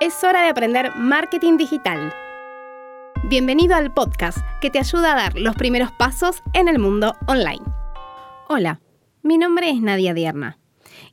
[0.00, 2.12] Es hora de aprender marketing digital.
[3.24, 7.64] Bienvenido al podcast que te ayuda a dar los primeros pasos en el mundo online.
[8.46, 8.80] Hola,
[9.24, 10.56] mi nombre es Nadia Dierna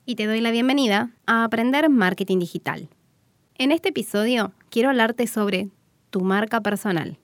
[0.05, 2.87] y te doy la bienvenida a Aprender Marketing Digital.
[3.55, 5.70] En este episodio quiero hablarte sobre
[6.11, 7.17] tu marca personal.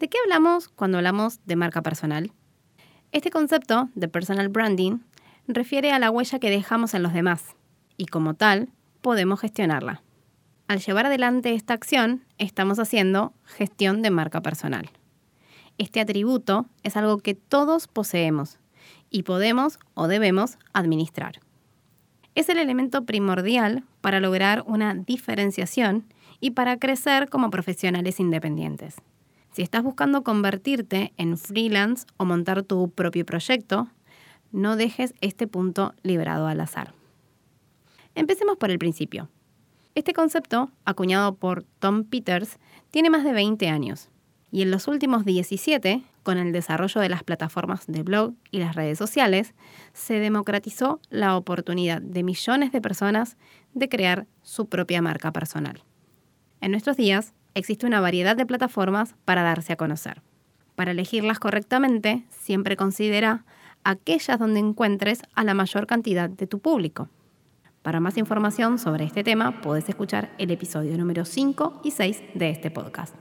[0.00, 2.32] ¿De qué hablamos cuando hablamos de marca personal?
[3.12, 4.98] Este concepto de personal branding
[5.46, 7.54] refiere a la huella que dejamos en los demás
[7.96, 8.68] y como tal
[9.00, 10.02] podemos gestionarla.
[10.70, 14.88] Al llevar adelante esta acción, estamos haciendo gestión de marca personal.
[15.78, 18.60] Este atributo es algo que todos poseemos
[19.10, 21.40] y podemos o debemos administrar.
[22.36, 26.04] Es el elemento primordial para lograr una diferenciación
[26.38, 28.94] y para crecer como profesionales independientes.
[29.50, 33.88] Si estás buscando convertirte en freelance o montar tu propio proyecto,
[34.52, 36.94] no dejes este punto librado al azar.
[38.14, 39.28] Empecemos por el principio.
[40.00, 42.56] Este concepto, acuñado por Tom Peters,
[42.90, 44.08] tiene más de 20 años
[44.50, 48.74] y en los últimos 17, con el desarrollo de las plataformas de blog y las
[48.74, 49.52] redes sociales,
[49.92, 53.36] se democratizó la oportunidad de millones de personas
[53.74, 55.82] de crear su propia marca personal.
[56.62, 60.22] En nuestros días existe una variedad de plataformas para darse a conocer.
[60.76, 63.44] Para elegirlas correctamente, siempre considera
[63.84, 67.10] aquellas donde encuentres a la mayor cantidad de tu público.
[67.82, 72.50] Para más información sobre este tema, puedes escuchar el episodio número 5 y 6 de
[72.50, 73.14] este podcast.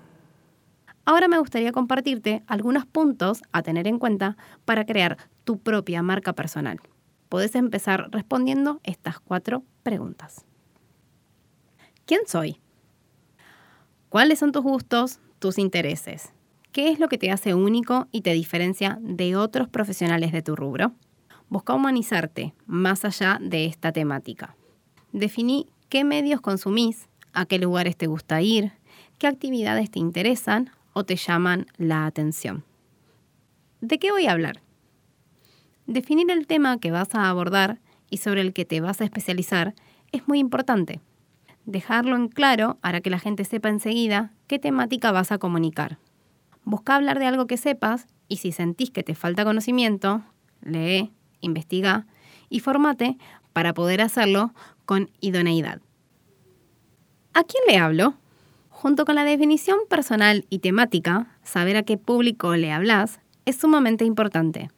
[1.06, 6.34] Ahora me gustaría compartirte algunos puntos a tener en cuenta para crear tu propia marca
[6.34, 6.82] personal.
[7.30, 10.46] Puedes empezar respondiendo estas cuatro preguntas.
[12.06, 12.60] ¿Quién soy?
[14.10, 16.34] ¿Cuáles son tus gustos, tus intereses?
[16.74, 20.58] ¿Qué es lo que te hace único y te diferencia de otros profesionales de tu
[20.58, 20.92] rubro?
[21.50, 24.56] Busca humanizarte más allá de esta temática.
[25.12, 28.74] Definí qué medios consumís, a qué lugares te gusta ir,
[29.18, 32.64] qué actividades te interesan o te llaman la atención.
[33.82, 34.62] ¿De qué voy a hablar?
[35.88, 39.74] Definir el tema que vas a abordar y sobre el que te vas a especializar
[40.12, 41.02] es muy importante.
[41.66, 45.98] Dejarlo en claro hará que la gente sepa enseguida qué temática vas a comunicar.
[46.64, 50.24] Busca hablar de algo que sepas y si sentís que te falta conocimiento,
[50.62, 51.12] lee,
[51.42, 52.06] investiga
[52.50, 53.18] y formate
[53.54, 54.54] para poder hacerlo
[54.86, 55.82] con idoneidad.
[57.34, 58.16] ¿A quién le hablo?
[58.70, 64.06] Junto con la definición personal y temática, saber a qué público le hablas es sumamente
[64.06, 64.72] importante.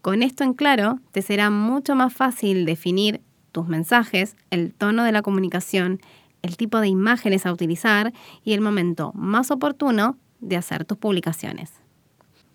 [0.00, 3.20] Con esto en claro, te será mucho más fácil definir
[3.50, 6.00] tus mensajes, el tono de la comunicación,
[6.42, 8.12] el tipo de imágenes a utilizar
[8.44, 11.72] y el momento más oportuno de hacer tus publicaciones.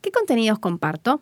[0.00, 1.20] ¿Qué contenidos comparto?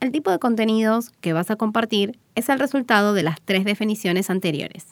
[0.00, 4.30] El tipo de contenidos que vas a compartir es el resultado de las tres definiciones
[4.30, 4.88] anteriores.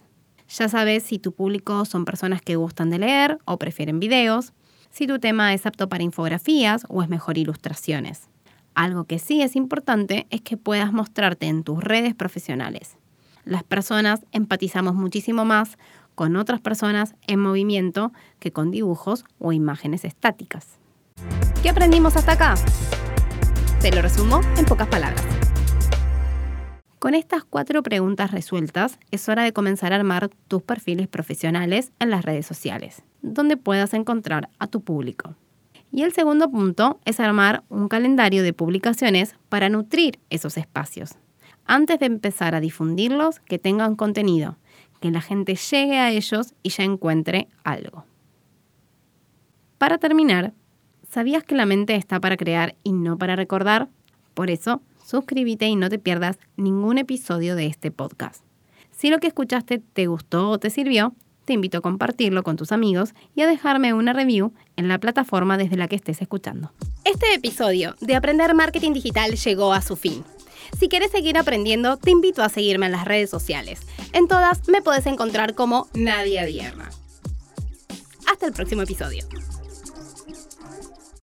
[0.49, 4.53] Ya sabes si tu público son personas que gustan de leer o prefieren videos,
[4.91, 8.30] si tu tema es apto para infografías o es mejor ilustraciones.
[8.81, 12.97] Algo que sí es importante es que puedas mostrarte en tus redes profesionales.
[13.45, 15.77] Las personas empatizamos muchísimo más
[16.15, 20.79] con otras personas en movimiento que con dibujos o imágenes estáticas.
[21.63, 22.55] ¿Qué aprendimos hasta acá?
[23.83, 25.27] Te lo resumo en pocas palabras.
[26.99, 32.09] Con estas cuatro preguntas resueltas, es hora de comenzar a armar tus perfiles profesionales en
[32.09, 35.35] las redes sociales, donde puedas encontrar a tu público.
[35.93, 41.17] Y el segundo punto es armar un calendario de publicaciones para nutrir esos espacios.
[41.67, 44.57] Antes de empezar a difundirlos, que tengan contenido,
[45.01, 48.05] que la gente llegue a ellos y ya encuentre algo.
[49.79, 50.53] Para terminar,
[51.09, 53.89] ¿sabías que la mente está para crear y no para recordar?
[54.35, 58.45] Por eso, suscríbete y no te pierdas ningún episodio de este podcast.
[58.91, 61.15] Si lo que escuchaste te gustó o te sirvió,
[61.51, 65.59] te invito a compartirlo con tus amigos y a dejarme una review en la plataforma
[65.59, 66.73] desde la que estés escuchando.
[67.05, 70.23] Este episodio de Aprender Marketing Digital llegó a su fin.
[70.79, 73.81] Si quieres seguir aprendiendo, te invito a seguirme en las redes sociales.
[74.13, 76.89] En todas me puedes encontrar como Nadia Dierna.
[78.29, 79.25] Hasta el próximo episodio.